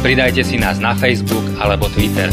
[0.00, 2.32] Pridajte si nás na Facebook alebo Twitter.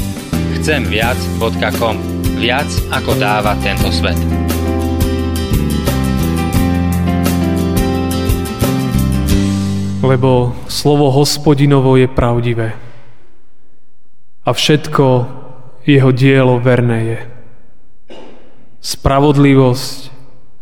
[0.60, 1.96] Chcemviac.com
[2.40, 4.18] Viac ako dáva tento svet.
[10.08, 12.72] lebo slovo hospodinovo je pravdivé.
[14.48, 15.06] A všetko
[15.84, 17.20] jeho dielo verné je.
[18.80, 20.00] Spravodlivosť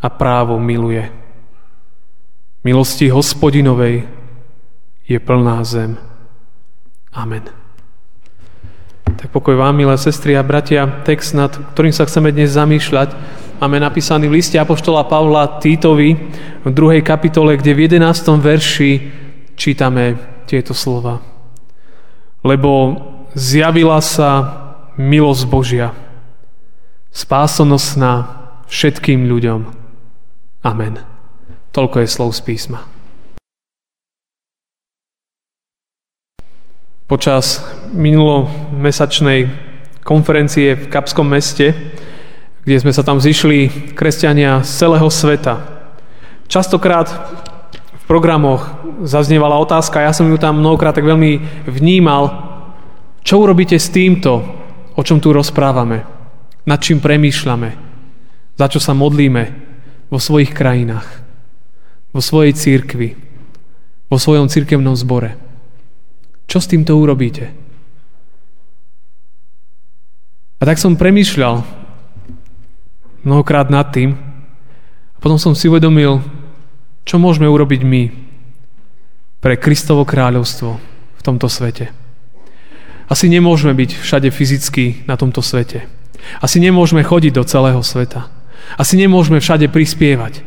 [0.02, 1.06] a právo miluje.
[2.66, 4.09] Milosti hospodinovej
[5.06, 6.02] je plná zem.
[7.16, 7.48] Amen.
[9.16, 13.16] Tak pokoj vám, milé sestry a bratia, text, nad ktorým sa chceme dnes zamýšľať,
[13.64, 16.20] máme napísaný v liste Apoštola Pavla Týtovi
[16.67, 18.04] v druhej kapitole, kde v 11.
[18.36, 18.92] verši
[19.56, 21.23] čítame tieto slova.
[22.44, 23.00] Lebo
[23.32, 24.32] zjavila sa
[25.00, 25.95] milosť Božia,
[27.16, 29.72] spásonosná všetkým ľuďom.
[30.67, 31.00] Amen.
[31.72, 32.95] Toľko je slov z písma.
[37.06, 37.61] Počas
[37.94, 39.45] minulomesačnej
[40.02, 41.78] konferencie v Kapskom meste,
[42.66, 45.61] kde sme sa tam zišli kresťania z celého sveta,
[46.50, 47.06] častokrát
[48.02, 52.42] v programoch zaznievala otázka, ja som ju tam mnohokrát tak veľmi vnímal,
[53.22, 54.42] čo urobíte s týmto,
[54.98, 56.09] o čom tu rozprávame,
[56.66, 57.70] nad čím premýšľame,
[58.58, 59.44] za čo sa modlíme
[60.09, 61.06] vo svojich krajinách,
[62.09, 63.14] vo svojej církvi,
[64.09, 65.45] vo svojom církevnom zbore.
[66.46, 67.52] Čo s týmto urobíte?
[70.60, 71.62] A tak som premýšľal
[73.26, 74.16] mnohokrát nad tým
[75.14, 76.22] a potom som si uvedomil,
[77.04, 78.04] čo môžeme urobiť my,
[79.45, 80.82] pre Kristovo kráľovstvo
[81.17, 81.94] v tomto svete.
[83.05, 85.86] Asi nemôžeme byť všade fyzicky na tomto svete.
[86.42, 88.26] Asi nemôžeme chodiť do celého sveta.
[88.82, 90.42] Asi nemôžeme všade prispievať.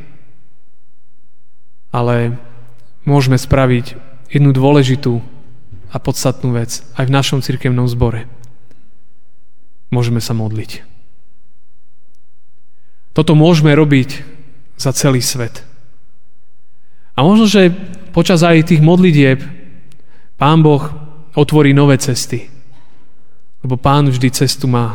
[1.94, 2.34] Ale
[3.06, 3.94] môžeme spraviť
[4.34, 5.22] jednu dôležitú
[5.88, 8.28] a podstatnú vec aj v našom cirkevnom zbore.
[9.88, 10.84] Môžeme sa modliť.
[13.16, 14.22] Toto môžeme robiť
[14.78, 15.64] za celý svet.
[17.18, 17.74] A možno, že
[18.14, 19.42] počas aj tých modlitieb
[20.38, 20.86] Pán Boh
[21.34, 22.46] otvorí nové cesty.
[23.66, 24.94] Lebo Pán vždy cestu má.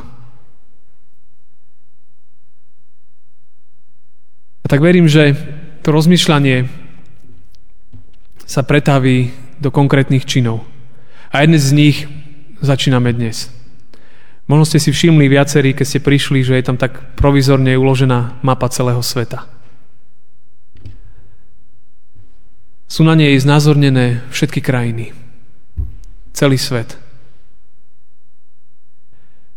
[4.63, 5.35] A tak verím, že
[5.83, 6.71] to rozmýšľanie
[8.47, 10.63] sa pretaví do konkrétnych činov.
[11.33, 11.97] A jedné z nich
[12.61, 13.49] začíname dnes.
[14.45, 18.69] Možno ste si všimli viacerí, keď ste prišli, že je tam tak provizorne uložená mapa
[18.69, 19.49] celého sveta.
[22.85, 25.17] Sú na nej znázornené všetky krajiny.
[26.37, 27.01] Celý svet.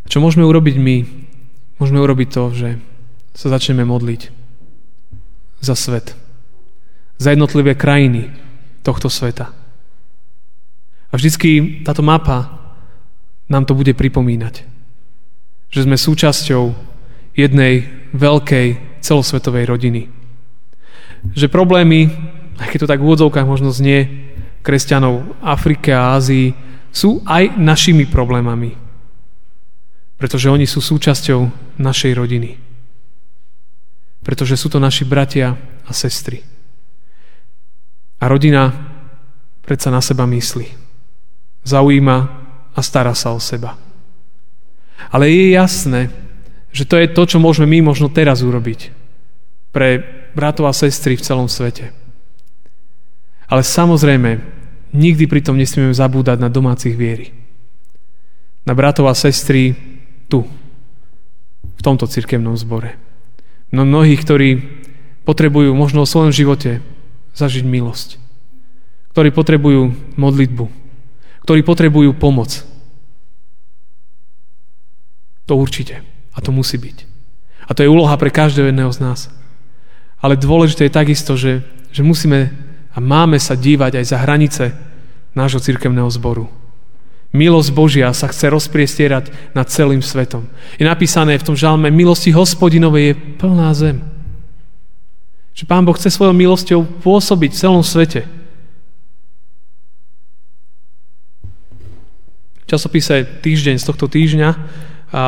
[0.08, 0.96] Čo môžeme urobiť my?
[1.76, 2.68] Môžeme urobiť to, že
[3.36, 4.32] sa začneme modliť
[5.60, 6.16] za svet.
[7.20, 8.32] Za jednotlivé krajiny
[8.80, 9.65] tohto sveta.
[11.16, 12.60] Vždycky táto mapa
[13.48, 14.68] nám to bude pripomínať.
[15.72, 16.62] Že sme súčasťou
[17.32, 20.02] jednej veľkej celosvetovej rodiny.
[21.32, 22.12] Že problémy
[22.56, 24.32] aj keď to tak v úvodzovkách možno znie,
[24.64, 26.56] kresťanov Afrike a Ázii,
[26.88, 28.72] sú aj našimi problémami.
[30.16, 31.40] Pretože oni sú súčasťou
[31.76, 32.56] našej rodiny.
[34.24, 36.40] Pretože sú to naši bratia a sestry.
[38.16, 38.72] A rodina
[39.60, 40.85] predsa na seba myslí.
[41.66, 42.16] Zaujíma
[42.72, 43.74] a stará sa o seba.
[45.10, 46.14] Ale je jasné,
[46.70, 48.94] že to je to, čo môžeme my možno teraz urobiť
[49.74, 50.00] pre
[50.32, 51.90] bratov a sestry v celom svete.
[53.50, 54.40] Ale samozrejme,
[54.92, 57.32] nikdy pritom nesmieme zabúdať na domácich viery.
[58.66, 59.76] Na bratov a sestry
[60.26, 60.44] tu,
[61.62, 62.98] v tomto cirkevnom zbore.
[63.70, 64.48] No mnohých, ktorí
[65.26, 66.80] potrebujú možno v svojom živote
[67.34, 68.22] zažiť milosť.
[69.12, 70.85] Ktorí potrebujú modlitbu.
[71.46, 72.66] Ktorí potrebujú pomoc.
[75.46, 76.02] To určite.
[76.34, 77.06] A to musí byť.
[77.66, 79.20] A to je úloha pre každého jedného z nás.
[80.18, 81.62] Ale dôležité je takisto, že,
[81.94, 82.50] že musíme
[82.90, 84.64] a máme sa dívať aj za hranice
[85.36, 86.48] nášho cirkevného zboru.
[87.36, 90.48] Milosť Božia sa chce rozpriestierať nad celým svetom.
[90.80, 94.00] Je napísané v tom žalme, milosti hospodinovej je plná zem.
[95.52, 98.24] Že Pán Boh chce svojou milosťou pôsobiť v celom svete.
[102.66, 104.50] Časopise Týždeň z tohto týždňa
[105.14, 105.22] a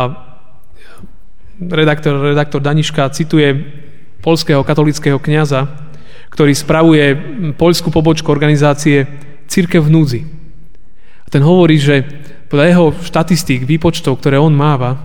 [1.59, 3.55] redaktor, redaktor Daniška cituje
[4.23, 5.71] polského katolického kniaza,
[6.35, 7.05] ktorý spravuje
[7.55, 9.07] poľskú pobočku organizácie
[9.49, 10.21] Církev v núdzi.
[11.25, 12.05] A ten hovorí, že
[12.53, 14.97] podľa jeho štatistík, výpočtov, ktoré on máva,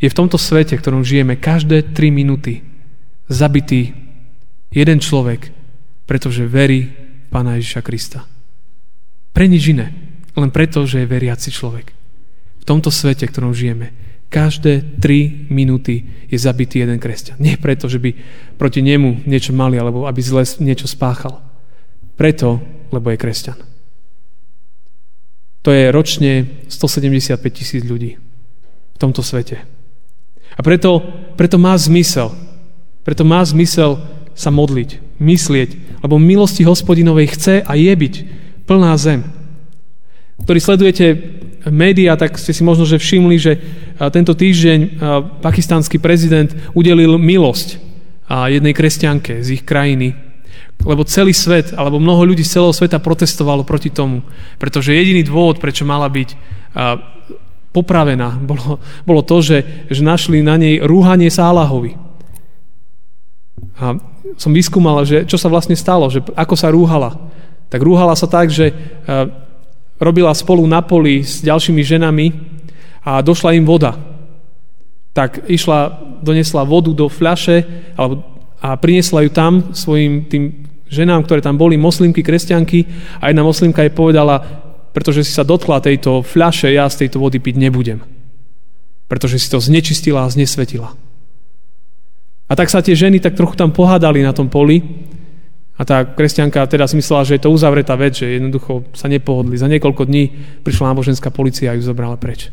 [0.00, 2.64] je v tomto svete, v ktorom žijeme, každé 3 minúty
[3.28, 3.92] zabitý
[4.72, 5.52] jeden človek,
[6.08, 8.26] pretože verí v Pána Ježiša Krista.
[9.30, 9.94] Pre nič iné,
[10.40, 11.92] len preto, že je veriaci človek.
[12.60, 13.92] V tomto svete, v ktorom žijeme,
[14.30, 17.36] každé 3 minúty je zabitý jeden kresťan.
[17.42, 18.14] Nie preto, že by
[18.56, 21.42] proti nemu niečo mali, alebo aby zle niečo spáchal.
[22.14, 22.62] Preto,
[22.94, 23.58] lebo je kresťan.
[25.66, 28.16] To je ročne 175 tisíc ľudí
[28.94, 29.60] v tomto svete.
[30.56, 31.04] A preto,
[31.36, 32.32] preto má zmysel,
[33.04, 34.00] preto má zmysel
[34.32, 38.14] sa modliť, myslieť, lebo milosti hospodinovej chce a je byť
[38.64, 39.39] plná zem.
[40.44, 41.06] Ktorí sledujete
[41.68, 43.52] médiá, tak ste si možno že všimli, že
[44.12, 44.96] tento týždeň
[45.44, 47.76] pakistánsky prezident udelil milosť
[48.48, 50.16] jednej kresťanke z ich krajiny,
[50.80, 54.24] lebo celý svet, alebo mnoho ľudí z celého sveta protestovalo proti tomu,
[54.56, 56.28] pretože jediný dôvod, prečo mala byť
[57.76, 61.98] popravená, bolo, bolo to, že, že našli na nej rúhanie sa Allahovi.
[63.80, 63.96] A
[64.36, 67.16] som vyskúmal, že čo sa vlastne stalo, že ako sa rúhala.
[67.68, 68.72] Tak rúhala sa tak, že
[70.00, 72.26] robila spolu na poli s ďalšími ženami
[73.04, 73.94] a došla im voda.
[75.12, 77.56] Tak išla, donesla vodu do fľaše
[78.60, 80.44] a priniesla ju tam svojim tým
[80.90, 82.88] ženám, ktoré tam boli, moslimky, kresťanky
[83.20, 84.42] a jedna moslimka jej povedala,
[84.90, 88.02] pretože si sa dotkla tejto fľaše, ja z tejto vody piť nebudem.
[89.06, 90.96] Pretože si to znečistila a znesvetila.
[92.50, 94.82] A tak sa tie ženy tak trochu tam pohádali na tom poli
[95.80, 99.56] a tá kresťanka teda si myslela, že je to uzavretá vec, že jednoducho sa nepohodli.
[99.56, 100.28] Za niekoľko dní
[100.60, 102.52] prišla náboženská policia a ju zobrala preč.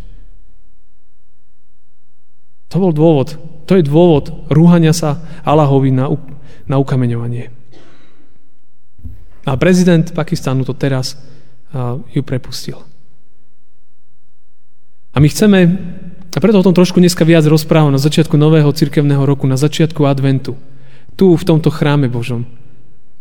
[2.72, 3.36] To bol dôvod.
[3.68, 6.08] To je dôvod rúhania sa Allahovi na,
[6.72, 7.52] na ukameňovanie.
[9.44, 11.20] A prezident Pakistánu to teraz
[12.16, 12.80] ju prepustil.
[15.12, 15.60] A my chceme,
[16.32, 20.08] a preto o tom trošku dneska viac rozprávam na začiatku nového cirkevného roku, na začiatku
[20.08, 20.56] adventu,
[21.20, 22.48] tu v tomto chráme Božom,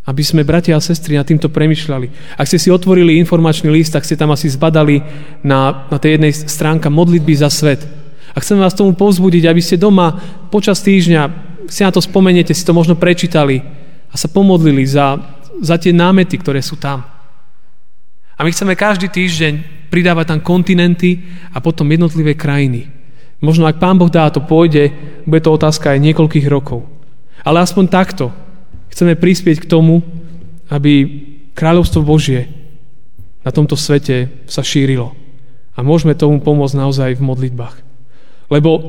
[0.07, 2.39] aby sme, bratia a sestry, nad týmto premyšľali.
[2.39, 5.03] Ak ste si otvorili informačný list, tak ste tam asi zbadali
[5.43, 7.83] na, na tej jednej stránka modlitby za svet.
[8.31, 10.15] A chcem vás tomu povzbudiť, aby ste doma
[10.55, 11.23] počas týždňa,
[11.67, 13.59] si na to spomeniete, si to možno prečítali
[14.07, 15.19] a sa pomodlili za,
[15.59, 17.03] za tie námety, ktoré sú tam.
[18.39, 22.87] A my chceme každý týždeň pridávať tam kontinenty a potom jednotlivé krajiny.
[23.43, 24.95] Možno ak Pán Boh dá, to pôjde,
[25.27, 26.87] bude to otázka aj niekoľkých rokov.
[27.43, 28.31] Ale aspoň takto
[28.97, 30.01] chceme prispieť k tomu,
[30.73, 31.05] aby
[31.53, 32.49] kráľovstvo Božie
[33.45, 35.13] na tomto svete sa šírilo.
[35.77, 37.77] A môžeme tomu pomôcť naozaj v modlitbách.
[38.49, 38.81] Lebo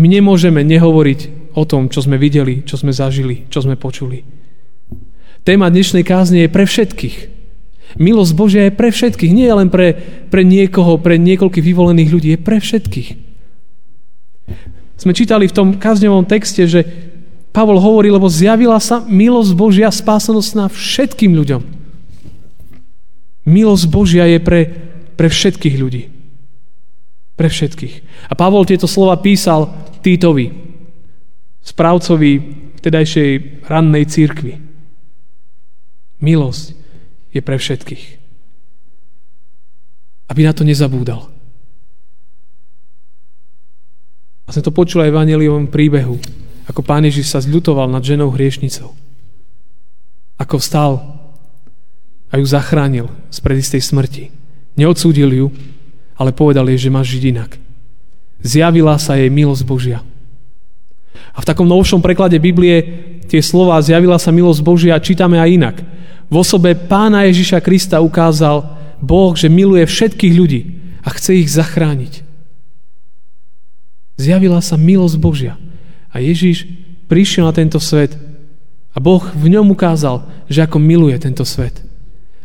[0.00, 4.24] my nemôžeme nehovoriť o tom, čo sme videli, čo sme zažili, čo sme počuli.
[5.44, 7.16] Téma dnešnej kázne je pre všetkých.
[8.00, 9.92] Milosť Božia je pre všetkých, nie je len pre,
[10.32, 13.08] pre niekoho, pre niekoľkých vyvolených ľudí, je pre všetkých.
[14.96, 17.09] Sme čítali v tom kazňovom texte, že
[17.50, 21.62] Pavol hovorí, lebo zjavila sa milosť Božia spásanosť všetkým ľuďom.
[23.50, 24.70] Milosť Božia je pre,
[25.18, 26.06] pre všetkých ľudí.
[27.34, 27.94] Pre všetkých.
[28.30, 29.66] A Pavol tieto slova písal
[29.98, 30.54] Týtovi,
[31.66, 32.30] správcovi
[32.78, 33.30] vtedajšej
[33.66, 34.54] rannej církvy.
[36.22, 36.78] Milosť
[37.34, 38.04] je pre všetkých.
[40.30, 41.26] Aby na to nezabúdal.
[44.46, 46.18] A sme to počuli aj v Evangeliovom príbehu,
[46.70, 48.94] ako Pán Ježiš sa zľutoval nad ženou hriešnicou.
[50.38, 51.02] Ako vstal
[52.30, 54.30] a ju zachránil z predistej smrti.
[54.78, 55.46] Neodsúdil ju,
[56.14, 57.58] ale povedal jej, že má žiť inak.
[58.38, 59.98] Zjavila sa jej milosť Božia.
[61.34, 62.86] A v takom novšom preklade Biblie
[63.26, 65.76] tie slova zjavila sa milosť Božia čítame aj inak.
[66.30, 68.62] V osobe pána Ježiša Krista ukázal
[69.02, 70.60] Boh, že miluje všetkých ľudí
[71.02, 72.22] a chce ich zachrániť.
[74.22, 75.58] Zjavila sa milosť Božia
[76.10, 76.66] a Ježiš
[77.06, 78.14] prišiel na tento svet
[78.90, 81.82] a Boh v ňom ukázal, že ako miluje tento svet.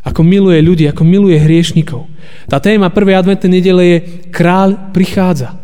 [0.05, 2.05] Ako miluje ľudí, ako miluje hriešnikov.
[2.45, 3.97] Tá téma prvej adventnej nedele je
[4.29, 5.57] Kráľ prichádza.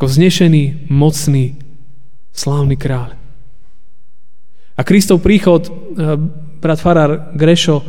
[0.00, 1.60] Ako znešený, mocný,
[2.32, 3.20] slávny kráľ.
[4.72, 6.16] A Kristov príchod, eh,
[6.58, 7.84] brat Farar Grešo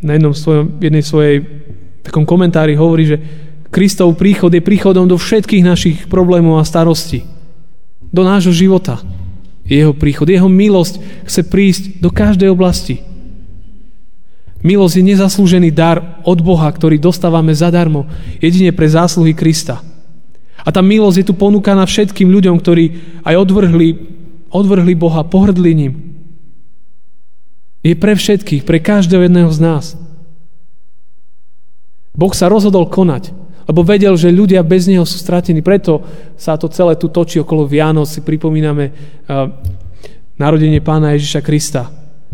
[0.00, 1.36] na jednom svojom, jednej svojej
[2.02, 3.18] takom komentári hovorí, že
[3.72, 7.24] Kristov príchod je príchodom do všetkých našich problémov a starostí.
[8.12, 9.00] Do nášho života.
[9.64, 13.00] Jeho príchod, jeho milosť chce prísť do každej oblasti.
[14.60, 18.04] Milosť je nezaslúžený dar od Boha, ktorý dostávame zadarmo,
[18.44, 19.80] jedine pre zásluhy Krista.
[20.62, 22.84] A tá milosť je tu ponúkaná všetkým ľuďom, ktorí
[23.24, 23.88] aj odvrhli,
[24.52, 25.92] odvrhli Boha, pohrdli ním.
[27.82, 29.84] Je pre všetkých, pre každého jedného z nás.
[32.12, 35.62] Boh sa rozhodol konať, lebo vedel, že ľudia bez Neho sú stratení.
[35.62, 36.02] Preto
[36.34, 39.50] sa to celé tu točí okolo Vianoc, si pripomíname uh,
[40.38, 41.90] narodenie pána Ježiša Krista.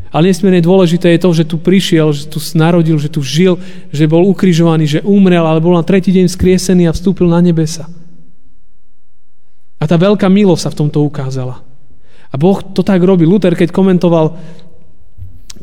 [0.08, 3.60] Ale nesmierne dôležité je to, že tu prišiel, že tu narodil, že tu žil,
[3.92, 7.84] že bol ukrižovaný, že umrel, ale bol na tretí deň skriesený a vstúpil na nebesa.
[9.78, 11.60] A tá veľká milosť sa v tomto ukázala.
[12.28, 13.28] A Boh to tak robí.
[13.28, 14.36] Luther, keď komentoval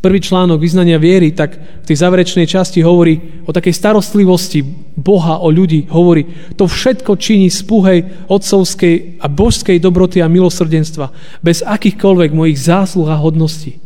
[0.01, 4.63] prvý článok vyznania viery, tak v tej záverečnej časti hovorí o takej starostlivosti
[4.95, 5.87] Boha o ľudí.
[5.91, 11.11] Hovorí, to všetko činí z puhej otcovskej a božskej dobroty a milosrdenstva,
[11.43, 13.79] bez akýchkoľvek mojich zásluh a hodností.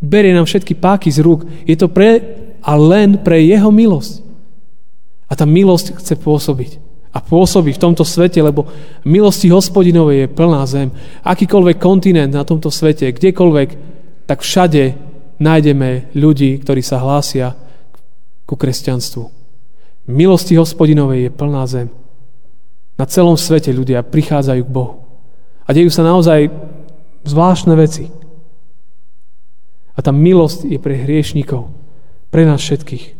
[0.00, 1.44] Berie nám všetky páky z rúk.
[1.68, 2.24] Je to pre
[2.64, 4.24] a len pre jeho milosť.
[5.28, 8.70] A tá milosť chce pôsobiť a pôsobí v tomto svete, lebo
[9.02, 10.88] milosti hospodinovej je plná zem.
[11.26, 13.68] Akýkoľvek kontinent na tomto svete, kdekoľvek,
[14.30, 15.09] tak všade
[15.40, 17.56] nájdeme ľudí, ktorí sa hlásia
[18.44, 19.24] ku kresťanstvu.
[20.06, 21.88] Milosti hospodinovej je plná zem.
[23.00, 25.08] Na celom svete ľudia prichádzajú k Bohu.
[25.64, 26.52] A dejú sa naozaj
[27.24, 28.12] zvláštne veci.
[29.96, 31.72] A tá milosť je pre hriešnikov,
[32.28, 33.16] pre nás všetkých.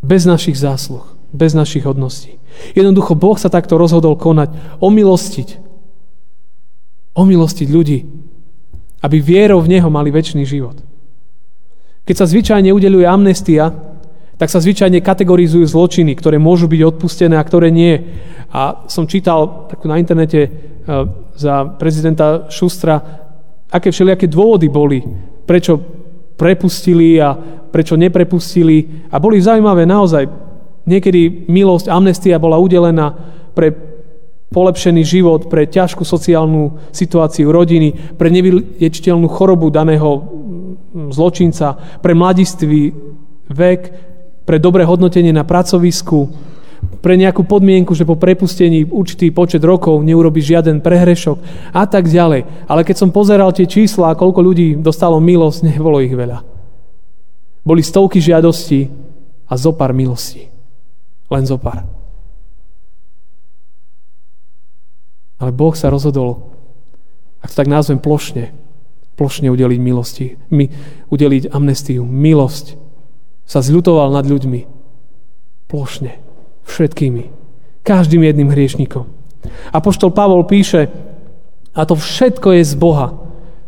[0.00, 2.40] Bez našich zásluh, bez našich hodností.
[2.72, 5.48] Jednoducho Boh sa takto rozhodol konať, omilostiť.
[7.12, 7.98] Omilostiť ľudí,
[9.04, 10.89] aby vierou v Neho mali väčší život.
[12.04, 13.70] Keď sa zvyčajne udeluje amnestia,
[14.40, 18.00] tak sa zvyčajne kategorizujú zločiny, ktoré môžu byť odpustené a ktoré nie.
[18.50, 20.50] A som čítal takú na internete e,
[21.36, 22.96] za prezidenta Šustra,
[23.68, 25.04] aké všelijaké dôvody boli,
[25.44, 25.76] prečo
[26.40, 27.36] prepustili a
[27.68, 29.06] prečo neprepustili.
[29.12, 30.50] A boli zaujímavé naozaj
[30.88, 33.12] Niekedy milosť, amnestia bola udelená
[33.52, 33.70] pre
[34.50, 40.26] polepšený život, pre ťažkú sociálnu situáciu rodiny, pre nevyliečiteľnú chorobu daného
[40.92, 42.94] zločinca, pre mladistvý
[43.50, 43.82] vek,
[44.46, 46.30] pre dobré hodnotenie na pracovisku,
[47.00, 51.38] pre nejakú podmienku, že po prepustení určitý počet rokov neurobi žiaden prehrešok
[51.76, 52.68] a tak ďalej.
[52.68, 56.42] Ale keď som pozeral tie čísla, koľko ľudí dostalo milosť, nebolo ich veľa.
[57.60, 58.88] Boli stovky žiadostí
[59.48, 60.48] a zopár milostí.
[61.30, 61.84] Len zo pár.
[65.40, 66.52] Ale Boh sa rozhodol,
[67.40, 68.52] ak to tak názvem plošne,
[69.20, 70.72] plošne udeliť milosti, my,
[71.12, 72.80] udeliť amnestiu, milosť.
[73.44, 74.64] Sa zľutoval nad ľuďmi.
[75.68, 76.16] Plošne.
[76.64, 77.28] Všetkými.
[77.84, 79.04] Každým jedným hriešnikom.
[79.68, 80.88] A poštol Pavol píše,
[81.76, 83.12] a to všetko je z Boha,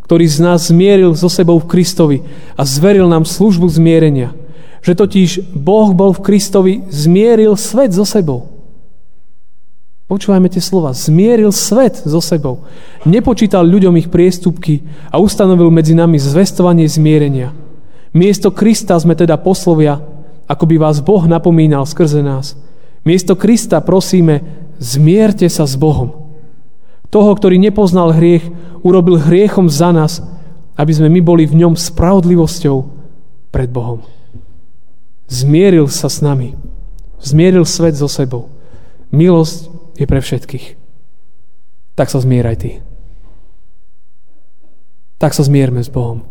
[0.09, 2.19] ktorý z nás zmieril so sebou v Kristovi
[2.57, 4.33] a zveril nám službu zmierenia
[4.83, 8.52] že totiž Boh bol v Kristovi, zmieril svet so sebou.
[10.12, 10.92] Počúvajme tie slova.
[10.92, 12.69] Zmieril svet so sebou.
[13.09, 17.57] Nepočítal ľuďom ich priestupky a ustanovil medzi nami zvestovanie zmierenia.
[18.12, 20.04] Miesto Krista sme teda poslovia,
[20.45, 22.61] ako by vás Boh napomínal skrze nás.
[23.09, 24.45] Miesto Krista prosíme,
[24.76, 26.28] zmierte sa s Bohom.
[27.09, 28.45] Toho, ktorý nepoznal hriech,
[28.85, 30.21] urobil hriechom za nás,
[30.76, 32.85] aby sme my boli v ňom spravodlivosťou
[33.49, 34.04] pred Bohom.
[35.33, 36.52] Zmieril sa s nami.
[37.25, 38.52] Zmieril svet so sebou.
[39.09, 40.67] Milosť je pre všetkých.
[41.95, 42.71] Tak sa zmieraj ty.
[45.21, 46.25] Tak sa zmierme s Bohom.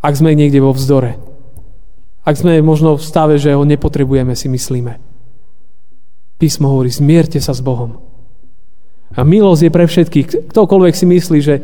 [0.00, 1.20] Ak sme niekde vo vzdore,
[2.26, 4.98] ak sme možno v stave, že ho nepotrebujeme, si myslíme.
[6.42, 8.02] Písmo hovorí, zmierte sa s Bohom.
[9.14, 10.26] A milosť je pre všetkých.
[10.50, 11.56] Ktokoľvek si myslí, že,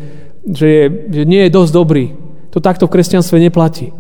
[0.47, 2.15] že, je, že nie je dosť dobrý,
[2.55, 3.91] to takto v kresťanstve neplatí.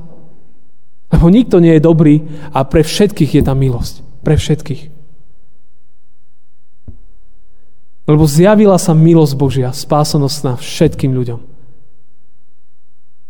[1.10, 2.14] Lebo nikto nie je dobrý
[2.54, 4.06] a pre všetkých je tá milosť.
[4.22, 4.91] Pre všetkých.
[8.08, 11.40] Lebo zjavila sa milosť Božia, spásonosť všetkým ľuďom.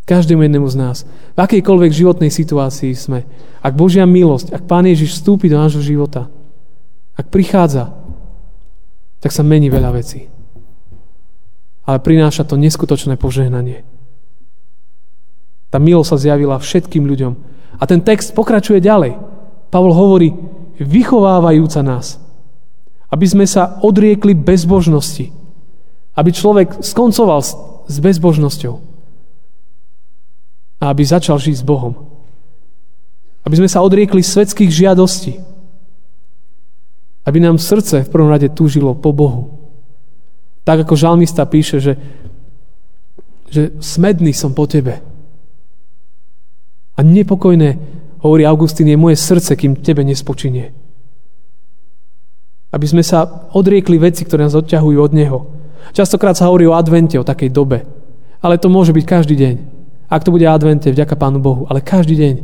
[0.02, 0.96] Každému jednému z nás.
[1.36, 3.28] V akejkoľvek životnej situácii sme.
[3.62, 6.26] Ak Božia milosť, ak Pán Ježiš vstúpi do nášho života,
[7.14, 7.92] ak prichádza,
[9.22, 10.26] tak sa mení veľa vecí.
[11.86, 13.86] Ale prináša to neskutočné požehnanie.
[15.70, 17.32] Tá milosť sa zjavila všetkým ľuďom,
[17.82, 19.18] a ten text pokračuje ďalej.
[19.74, 20.30] Pavol hovorí,
[20.78, 22.21] vychovávajúca nás,
[23.12, 25.28] aby sme sa odriekli bezbožnosti.
[26.16, 27.40] Aby človek skoncoval
[27.84, 28.74] s bezbožnosťou.
[30.80, 31.94] A aby začal žiť s Bohom.
[33.44, 35.38] Aby sme sa odriekli svetských žiadostí.
[37.28, 39.60] Aby nám srdce v prvom rade túžilo po Bohu.
[40.64, 41.94] Tak ako žalmista píše, že,
[43.52, 45.12] že smedný som po tebe
[46.96, 50.70] a nepokojné Hovorí Augustín, je moje srdce, kým tebe nespočinie.
[52.72, 55.38] Aby sme sa odriekli veci, ktoré nás odťahujú od Neho.
[55.92, 57.84] Častokrát sa hovorí o advente, o takej dobe.
[58.40, 59.54] Ale to môže byť každý deň.
[60.08, 61.68] Ak to bude advente, vďaka Pánu Bohu.
[61.68, 62.34] Ale každý deň.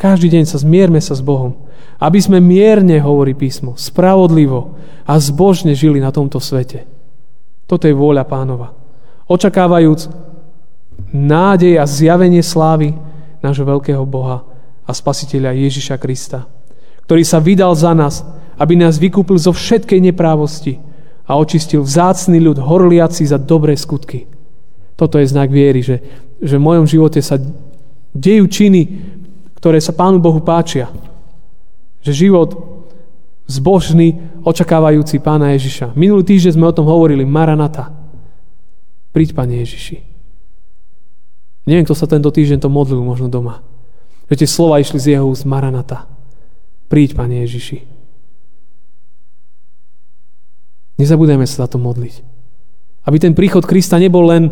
[0.00, 1.54] Každý deň sa zmierme sa s Bohom.
[2.00, 4.74] Aby sme mierne, hovorí písmo, spravodlivo
[5.06, 6.88] a zbožne žili na tomto svete.
[7.68, 8.74] Toto je vôľa pánova.
[9.28, 10.12] Očakávajúc
[11.14, 12.92] nádej a zjavenie slávy
[13.40, 14.44] nášho veľkého Boha
[14.84, 16.44] a Spasiteľa Ježiša Krista,
[17.08, 18.20] ktorý sa vydal za nás,
[18.58, 20.78] aby nás vykúpil zo všetkej neprávosti
[21.24, 24.28] a očistil vzácný ľud horliaci za dobré skutky.
[24.94, 25.98] Toto je znak viery, že,
[26.38, 27.40] že v mojom živote sa
[28.14, 28.82] dejú činy,
[29.58, 30.86] ktoré sa Pánu Bohu páčia.
[32.04, 32.50] Že život
[33.48, 35.96] zbožný, očakávajúci Pána Ježiša.
[35.96, 37.90] Minulý týždeň sme o tom hovorili, Maranata.
[39.10, 39.96] Príď, Pane Ježiši.
[41.64, 43.64] Neviem, kto sa tento týždeň to modlil možno doma.
[44.28, 46.04] Že tie slova išli z jeho úst Maranata.
[46.92, 47.93] Príď, Pane Ježiši.
[51.00, 52.14] Nezabudajme sa za to modliť.
[53.04, 54.48] Aby ten príchod Krista nebol len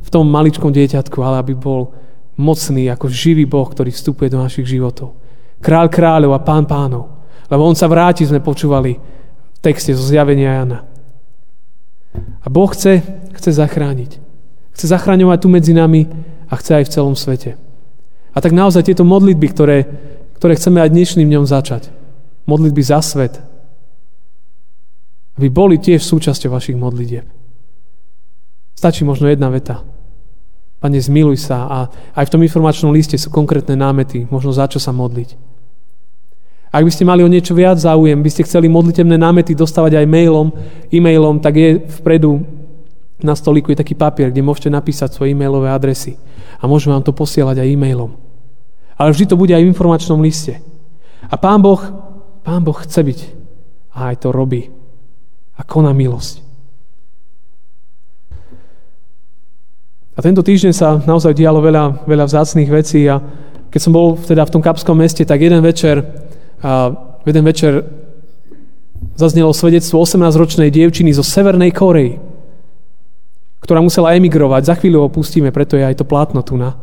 [0.00, 1.94] v tom maličkom dieťatku, ale aby bol
[2.34, 5.14] mocný ako živý Boh, ktorý vstupuje do našich životov.
[5.62, 7.14] Král kráľov a pán pánov.
[7.46, 8.98] Lebo on sa vráti, sme počúvali
[9.54, 10.78] v texte zo zjavenia Jana.
[12.42, 13.04] A Boh chce,
[13.36, 14.18] chce zachrániť.
[14.74, 16.08] Chce zachraňovať tu medzi nami
[16.50, 17.54] a chce aj v celom svete.
[18.34, 19.78] A tak naozaj tieto modlitby, ktoré,
[20.40, 21.92] ktoré chceme aj dnešným dňom začať.
[22.50, 23.38] Modlitby za svet.
[25.34, 27.26] Aby boli tiež súčasťou vašich modlitieb.
[28.74, 29.82] Stačí možno jedna veta.
[30.78, 31.78] Pane, zmiluj sa a
[32.12, 35.54] aj v tom informačnom liste sú konkrétne námety, možno za čo sa modliť.
[36.74, 40.10] Ak by ste mali o niečo viac záujem, by ste chceli modlitebné námety dostávať aj
[40.10, 40.50] mailom,
[40.90, 41.68] e-mailom, tak je
[42.02, 42.42] vpredu
[43.24, 46.20] na stoliku je taký papier, kde môžete napísať svoje e-mailové adresy
[46.60, 48.12] a môžeme vám to posielať aj e-mailom.
[49.00, 50.60] Ale vždy to bude aj v informačnom liste.
[51.24, 51.80] A Pán Boh,
[52.44, 53.20] Pán Boh chce byť
[53.96, 54.68] a aj to robí.
[55.54, 56.42] A koná milosť.
[60.14, 63.18] A tento týždeň sa naozaj dialo veľa, veľa vzácných vecí a
[63.70, 66.06] keď som bol teda v tom kapskom meste, tak jeden večer,
[66.62, 66.94] a
[67.26, 67.82] jeden večer
[69.18, 72.14] zaznelo svedectvo 18-ročnej dievčiny zo Severnej Korei,
[73.58, 74.62] ktorá musela emigrovať.
[74.70, 76.78] Za chvíľu ho pustíme, preto je aj to plátno tu na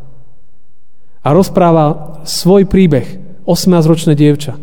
[1.21, 3.05] a rozpráva svoj príbeh
[3.45, 4.57] 18-ročné dievča.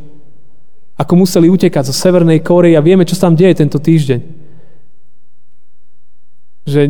[0.98, 4.20] Ako museli utekať zo Severnej Kórey a vieme, čo sa tam deje tento týždeň.
[6.66, 6.80] Že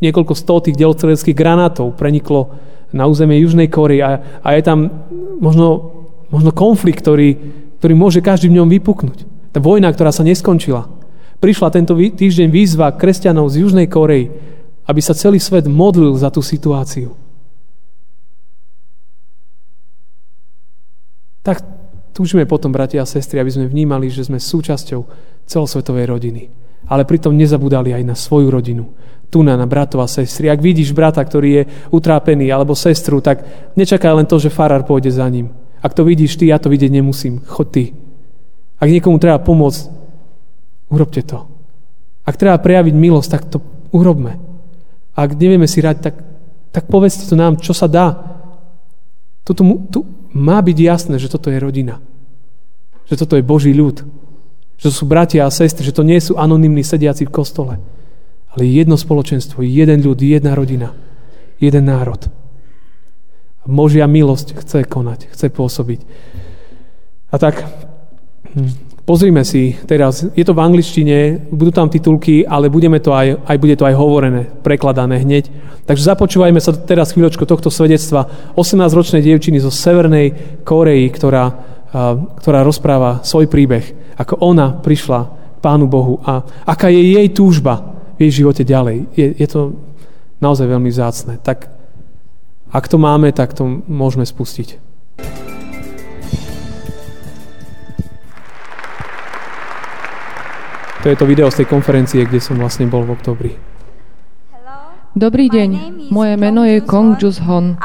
[0.00, 2.54] niekoľko stov tých delostreleckých granátov preniklo
[2.94, 4.88] na územie Južnej Kórey a, a je tam
[5.42, 5.92] možno,
[6.30, 7.34] možno konflikt, ktorý,
[7.82, 9.26] ktorý môže každým dňom vypuknúť.
[9.50, 10.86] Tá vojna, ktorá sa neskončila.
[11.42, 14.30] Prišla tento týždeň výzva kresťanov z Južnej Korei,
[14.86, 17.26] aby sa celý svet modlil za tú situáciu.
[21.46, 21.62] tak
[22.16, 25.04] túžime potom, bratia a sestry, aby sme vnímali, že sme súčasťou
[25.44, 26.48] celosvetovej rodiny.
[26.88, 28.88] Ale pritom nezabudali aj na svoju rodinu.
[29.28, 30.48] Tu na, na bratov a sestry.
[30.48, 33.44] Ak vidíš brata, ktorý je utrápený, alebo sestru, tak
[33.76, 35.52] nečakaj len to, že farár pôjde za ním.
[35.84, 37.44] Ak to vidíš ty, ja to vidieť nemusím.
[37.44, 37.92] Chod ty.
[38.80, 39.82] Ak niekomu treba pomôcť,
[40.88, 41.44] urobte to.
[42.24, 43.58] Ak treba prejaviť milosť, tak to
[43.92, 44.38] urobme.
[45.12, 46.14] Ak nevieme si rať, tak,
[46.72, 48.14] tak povedzte to nám, čo sa dá.
[49.46, 50.02] Toto, tu,
[50.36, 51.98] má byť jasné, že toto je rodina.
[53.08, 54.04] Že toto je Boží ľud.
[54.76, 57.74] Že to sú bratia a sestry, že to nie sú anonimní sediaci v kostole.
[58.52, 60.92] Ale jedno spoločenstvo, jeden ľud, jedna rodina,
[61.56, 62.28] jeden národ.
[63.66, 66.00] Božia milosť chce konať, chce pôsobiť.
[67.32, 67.66] A tak
[68.54, 73.38] hm, pozrime si teraz, je to v angličtine, budú tam titulky, ale budeme to aj,
[73.46, 75.48] aj bude to aj hovorené, prekladané hneď.
[75.86, 78.26] Takže započúvajme sa teraz chvíľočku tohto svedectva
[78.58, 81.44] 18-ročnej dievčiny zo Severnej Koreji, ktorá,
[82.42, 85.20] ktorá rozpráva svoj príbeh, ako ona prišla
[85.56, 89.06] k Pánu Bohu a aká je jej túžba v jej živote ďalej.
[89.14, 89.78] Je, je to
[90.42, 91.38] naozaj veľmi vzácne.
[91.38, 91.70] Tak
[92.74, 94.82] ak to máme, tak to môžeme spustiť.
[101.06, 103.54] To je to video z tej konferencie, kde som vlastne bol v oktobri.
[105.14, 107.78] Dobrý deň, moje meno je Kong Jus Hon.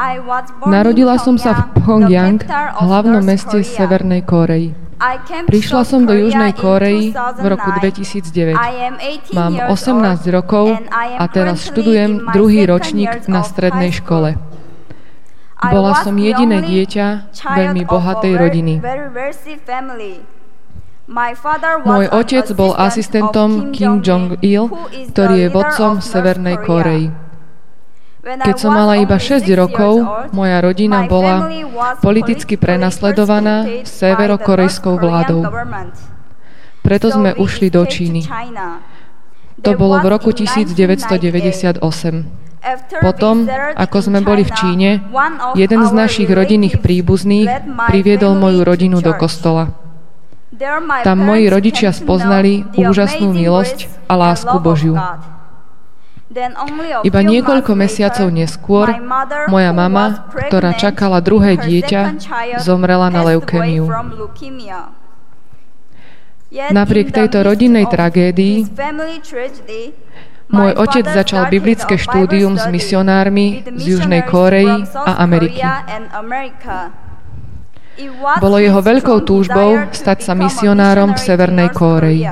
[0.66, 2.42] Narodila som sa v Pyongyang,
[2.82, 4.74] hlavnom meste Severnej Kórei.
[5.46, 8.58] Prišla som do Južnej Kórei v roku 2009.
[9.38, 14.34] Mám 18 rokov a teraz študujem druhý ročník na strednej škole.
[15.62, 18.82] Bola som jediné dieťa veľmi bohatej rodiny.
[21.84, 24.72] Môj otec bol asistentom Kim Jong-il,
[25.12, 27.12] ktorý je vodcom Severnej Korei.
[28.22, 30.00] Keď som mala iba 6 rokov,
[30.32, 31.52] moja rodina bola
[32.00, 35.42] politicky prenasledovaná severokorejskou vládou.
[36.80, 38.24] Preto sme ušli do Číny.
[39.62, 41.82] To bolo v roku 1998.
[43.02, 43.36] Potom,
[43.74, 44.90] ako sme boli v Číne,
[45.58, 47.50] jeden z našich rodinných príbuzných
[47.90, 49.91] priviedol moju rodinu do kostola.
[51.02, 54.94] Tam moji rodičia spoznali úžasnú milosť a lásku Božiu.
[57.04, 58.88] Iba niekoľko mesiacov neskôr
[59.52, 62.24] moja mama, ktorá čakala druhé dieťa,
[62.64, 63.84] zomrela na leukémiu.
[66.52, 68.68] Napriek tejto rodinnej tragédii
[70.52, 75.60] môj otec začal biblické štúdium s misionármi z Južnej Kórei a Ameriky.
[78.40, 82.26] Bolo jeho veľkou túžbou stať sa misionárom v Severnej Kóreji.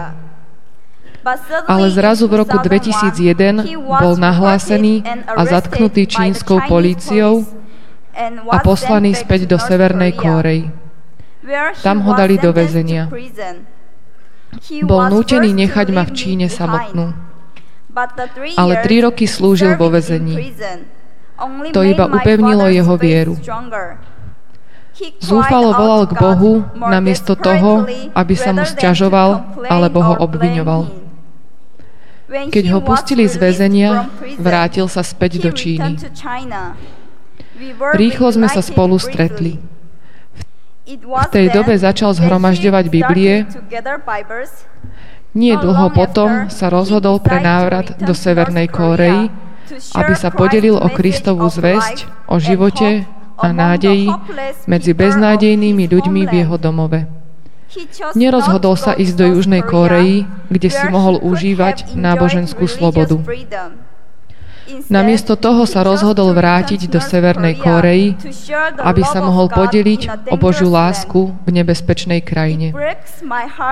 [1.68, 7.44] Ale zrazu v roku 2001 bol nahlásený a zatknutý čínskou políciou
[8.48, 10.72] a poslaný späť do Severnej Kórei.
[11.84, 13.08] Tam ho dali do väzenia.
[14.82, 17.14] Bol nútený nechať ma v Číne samotnú.
[18.56, 20.54] Ale tri roky slúžil vo väzení.
[21.72, 23.34] To iba upevnilo jeho vieru.
[25.20, 30.82] Zúfalo volal k Bohu namiesto toho, aby sa mu sťažoval alebo ho obviňoval.
[32.30, 34.06] Keď ho pustili z väzenia,
[34.38, 35.98] vrátil sa späť do Číny.
[37.96, 39.58] Rýchlo sme sa spolu stretli.
[40.90, 43.46] V tej dobe začal zhromažďovať Biblie.
[45.34, 49.30] Nie dlho potom sa rozhodol pre návrat do Severnej Kórei,
[49.94, 53.06] aby sa podelil o Kristovú zväzť, o živote
[53.40, 54.12] a nádeji
[54.68, 57.08] medzi beznádejnými ľuďmi v jeho domove.
[58.18, 63.22] Nerozhodol sa ísť do Južnej Kóreji, kde si mohol užívať náboženskú slobodu.
[64.86, 68.14] Namiesto toho sa rozhodol vrátiť do Severnej Kóreji,
[68.78, 72.70] aby sa mohol podeliť o Božiu lásku v nebezpečnej krajine.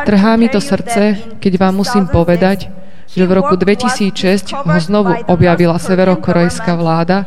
[0.07, 2.71] Trhá mi to srdce, keď vám musím povedať,
[3.09, 7.25] že v roku 2006 ho znovu objavila severokorejská vláda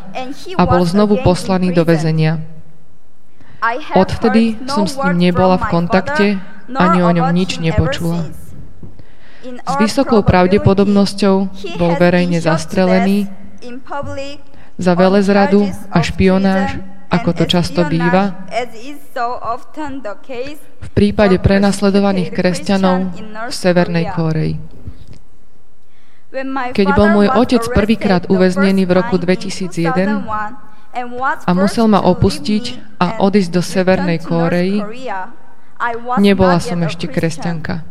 [0.58, 2.42] a bol znovu poslaný do väzenia.
[3.94, 6.28] Odvtedy som s ním nebola v kontakte,
[6.74, 8.30] ani o ňom nič nepočula.
[9.42, 11.36] S vysokou pravdepodobnosťou
[11.78, 13.30] bol verejne zastrelený
[14.78, 16.78] za velezradu a špionáž,
[17.10, 18.50] ako to často býva,
[20.82, 23.14] v prípade prenasledovaných kresťanov
[23.50, 24.81] v Severnej Kóreji.
[26.72, 30.24] Keď bol môj otec prvýkrát uväznený v roku 2001
[31.44, 34.80] a musel ma opustiť a odísť do Severnej Kórei,
[36.24, 37.84] nebola som ešte kresťanka.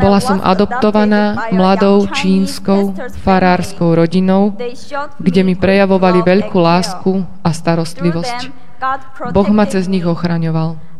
[0.00, 4.56] Bola som adoptovaná mladou čínskou farárskou rodinou,
[5.20, 8.48] kde mi prejavovali veľkú lásku a starostlivosť.
[9.36, 10.91] Boh ma cez nich ochraňoval.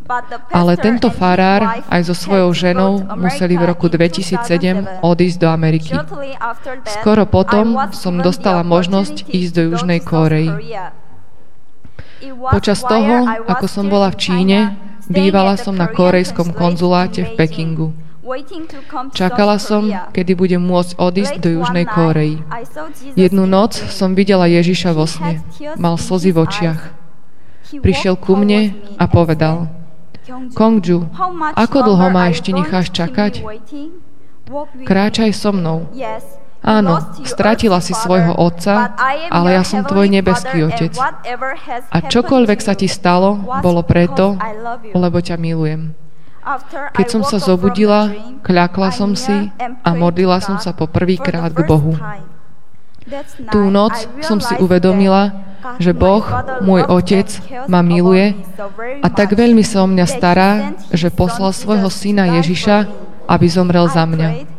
[0.51, 5.95] Ale tento farár aj so svojou ženou museli v roku 2007 odísť do Ameriky.
[7.01, 10.51] Skoro potom som dostala možnosť ísť do Južnej Kórei.
[12.51, 14.59] Počas toho, ako som bola v Číne,
[15.11, 17.89] bývala som na korejskom konzuláte v Pekingu.
[19.11, 22.39] Čakala som, kedy budem môcť odísť do Južnej Kórei.
[23.19, 25.43] Jednu noc som videla Ježiša vo sne.
[25.75, 26.81] Mal slzy v očiach.
[27.83, 29.67] Prišiel ku mne a povedal–
[30.55, 30.99] Kongju,
[31.59, 33.43] ako dlho ma ešte necháš čakať?
[34.87, 35.91] Kráčaj so mnou.
[36.63, 38.95] Áno, stratila si svojho otca,
[39.35, 40.95] ale ja som tvoj nebeský otec.
[41.91, 44.39] A čokoľvek sa ti stalo, bolo preto,
[44.95, 45.99] lebo ťa milujem.
[46.95, 48.15] Keď som sa zobudila,
[48.47, 51.99] kľakla som si a modlila som sa po prvýkrát k Bohu.
[53.51, 56.25] Tú noc som si uvedomila, že Boh,
[56.63, 57.29] môj Otec,
[57.71, 58.35] ma miluje
[59.03, 60.51] a tak veľmi sa o mňa stará,
[60.91, 62.87] že poslal svojho syna Ježiša,
[63.31, 64.53] aby zomrel za mňa.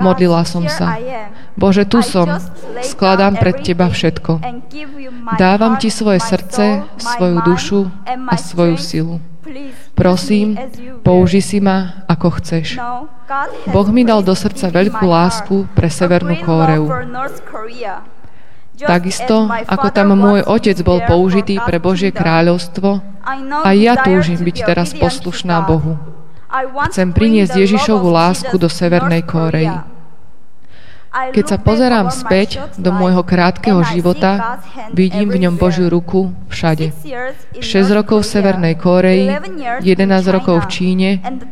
[0.00, 0.96] Modlila som sa.
[1.54, 2.40] Bože, tu som.
[2.80, 4.40] Skladám pred Teba všetko.
[5.36, 9.16] Dávam Ti svoje srdce, svoju dušu a svoju silu.
[9.92, 10.56] Prosím,
[11.04, 12.80] použi si ma, ako chceš.
[13.68, 16.88] Boh mi dal do srdca veľkú lásku pre Severnú Kóreu.
[18.78, 23.04] Takisto, ako tam môj otec bol použitý pre Božie kráľovstvo,
[23.62, 26.00] aj ja túžim byť teraz poslušná Bohu.
[26.92, 29.72] Chcem priniesť Ježišovu lásku do Severnej Kórei.
[31.12, 34.56] Keď sa pozerám späť do môjho krátkeho života,
[34.96, 36.88] vidím v ňom Božiu ruku všade.
[37.60, 37.60] 6
[37.92, 39.28] rokov v Severnej Kóreji,
[39.84, 41.10] 11 rokov v Číne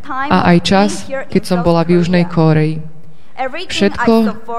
[0.09, 0.91] a aj čas,
[1.29, 2.81] keď som bola v Južnej Kóreji.
[3.49, 4.15] Všetko,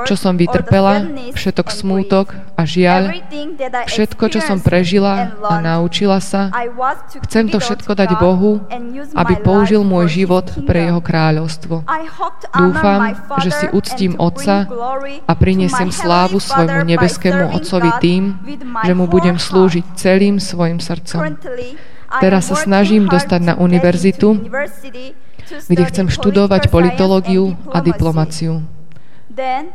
[0.09, 1.05] čo som vytrpela,
[1.37, 3.21] všetok smútok a žiaľ,
[3.85, 6.49] všetko, čo som prežila a naučila sa,
[7.29, 8.65] chcem to všetko dať Bohu,
[9.13, 11.85] aby použil môj život pre Jeho kráľovstvo.
[12.57, 13.13] Dúfam,
[13.45, 14.65] že si uctím Otca
[15.29, 18.41] a priniesiem slávu svojmu nebeskému Otcovi tým,
[18.81, 21.37] že mu budem slúžiť celým svojim srdcom.
[22.19, 24.35] Teraz sa snažím dostať na univerzitu,
[25.67, 28.63] kde chcem študovať politológiu a diplomáciu.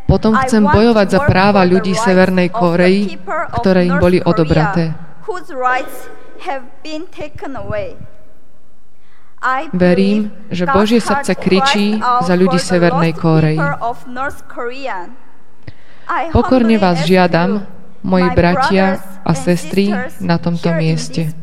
[0.05, 3.17] Potom chcem bojovať za práva ľudí Severnej Koreji,
[3.57, 4.93] ktoré im boli odobraté.
[9.73, 10.21] Verím,
[10.53, 13.61] že Božie srdce kričí za ľudí Severnej Kóreji.
[16.33, 17.67] Pokorne vás žiadam,
[18.07, 19.91] moji bratia a sestry
[20.23, 21.35] na tomto mieste,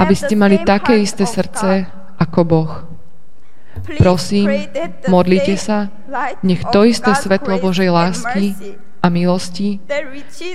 [0.00, 2.72] aby ste mali také isté srdce ako Boh.
[3.96, 4.68] Prosím,
[5.06, 5.88] modlite sa,
[6.42, 8.58] nech to isté svetlo Božej lásky
[8.98, 9.78] a milosti,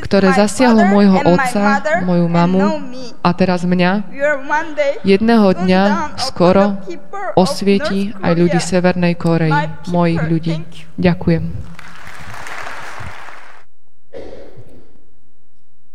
[0.03, 2.83] ktoré zasiahlo môjho otca, moju mamu
[3.23, 4.03] a teraz mňa,
[5.07, 5.83] jedného dňa
[6.19, 6.83] skoro
[7.39, 9.55] osvieti aj ľudí Severnej Koreji,
[9.87, 10.55] mojich ľudí.
[10.99, 11.43] Ďakujem.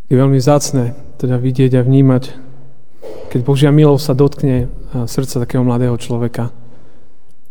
[0.09, 2.33] Je veľmi zácne teda vidieť a vnímať,
[3.29, 6.51] keď Božia milosť sa dotkne srdca takého mladého človeka.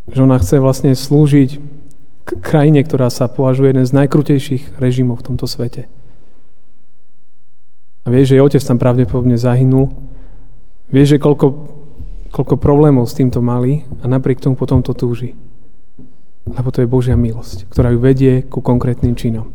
[0.08, 1.60] Že ona chce vlastne slúžiť
[2.44, 5.88] krajine, ktorá sa považuje jeden z najkrutejších režimov v tomto svete.
[8.04, 9.92] A vieš, že jej otec tam pravdepodobne zahynul.
[10.88, 11.48] Vieš, že koľko,
[12.32, 15.36] koľko problémov s týmto mali a napriek tomu potom to túži.
[16.48, 19.52] Lebo to je Božia milosť, ktorá ju vedie ku konkrétnym činom.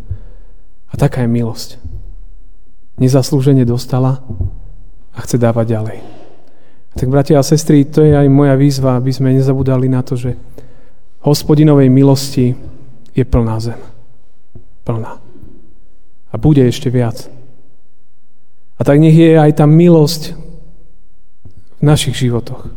[0.93, 1.81] A taká je milosť.
[3.01, 4.21] Nezaslúžene dostala
[5.17, 6.22] a chce dávať ďalej.
[6.93, 10.37] Tak bratia a sestry, to je aj moja výzva, aby sme nezabudali na to, že
[11.25, 12.53] hospodinovej milosti
[13.17, 13.81] je plná zem.
[14.85, 15.17] Plná.
[16.33, 17.29] A bude ešte viac.
[18.77, 20.37] A tak nech je aj tá milosť
[21.81, 22.69] v našich životoch.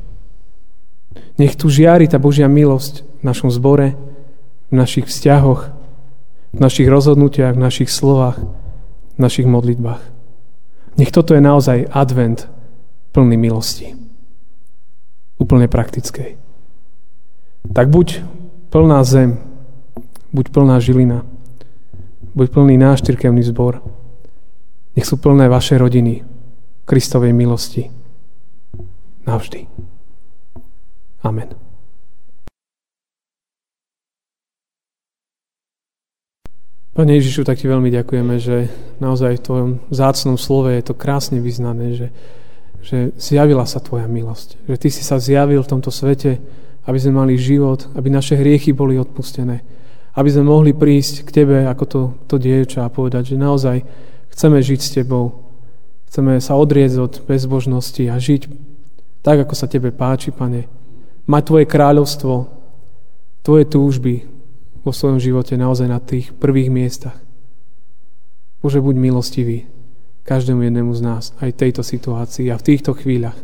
[1.36, 4.00] Nech tu žiari tá Božia milosť v našom zbore,
[4.72, 5.62] v našich vzťahoch,
[6.56, 10.04] v našich rozhodnutiach, v našich slovách, v našich modlitbách.
[10.96, 12.48] Nech toto je naozaj advent
[13.12, 14.05] plný milosti
[15.38, 16.38] úplne praktickej.
[17.66, 18.22] Tak buď
[18.70, 19.42] plná zem,
[20.32, 21.26] buď plná žilina,
[22.36, 23.82] buď plný náš cirkevný zbor.
[24.96, 26.24] Nech sú plné vaše rodiny
[26.86, 27.92] Kristovej milosti.
[29.26, 29.68] Navždy.
[31.26, 31.66] Amen.
[36.96, 38.72] Pane Ježišu, tak ti veľmi ďakujeme, že
[39.04, 42.08] naozaj v tvojom zácnom slove je to krásne vyznané, že
[42.86, 44.62] že zjavila sa Tvoja milosť.
[44.70, 46.38] Že Ty si sa zjavil v tomto svete,
[46.86, 49.66] aby sme mali život, aby naše hriechy boli odpustené.
[50.14, 53.82] Aby sme mohli prísť k Tebe ako to, to dievča a povedať, že naozaj
[54.30, 55.50] chceme žiť s Tebou.
[56.14, 58.48] Chceme sa odrieť od bezbožnosti a žiť
[59.26, 60.70] tak, ako sa Tebe páči, Pane.
[61.26, 62.34] Mať Tvoje kráľovstvo,
[63.42, 64.30] Tvoje túžby
[64.86, 67.18] vo svojom živote naozaj na tých prvých miestach.
[68.62, 69.66] Bože, buď milostivý
[70.26, 73.38] každému jednému z nás, aj tejto situácii a v týchto chvíľach.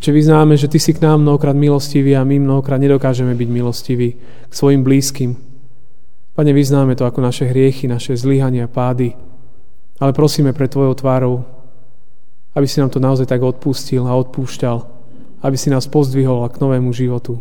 [0.00, 4.08] Oče, vyznáme, že Ty si k nám mnohokrát milostivý a my mnohokrát nedokážeme byť milostiví
[4.48, 5.36] k svojim blízkym.
[6.32, 9.12] Pane, vyznáme to ako naše hriechy, naše zlyhania, pády,
[10.00, 11.44] ale prosíme pre Tvojou tvárou,
[12.56, 14.76] aby si nám to naozaj tak odpustil a odpúšťal,
[15.44, 17.36] aby si nás pozdvihol k novému životu,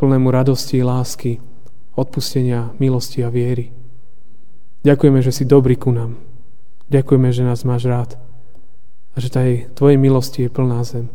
[0.00, 1.44] plnému radosti, lásky,
[1.92, 3.68] odpustenia, milosti a viery.
[4.80, 6.29] Ďakujeme, že si dobrý ku nám.
[6.90, 8.18] Ďakujeme, že nás máš rád
[9.14, 11.06] a že tej Tvojej milosti je plná zem.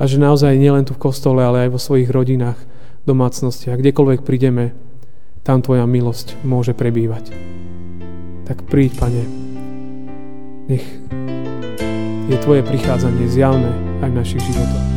[0.00, 2.56] A že naozaj nielen tu v kostole, ale aj vo svojich rodinách,
[3.04, 4.72] domácnostiach, kdekoľvek prídeme,
[5.44, 7.36] tam Tvoja milosť môže prebývať.
[8.48, 9.24] Tak príď, Pane,
[10.72, 10.84] nech
[12.32, 14.89] je Tvoje prichádzanie zjavné aj v našich životoch.